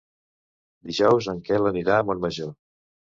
[0.91, 2.51] Dijous en Quel anirà a Montmajor.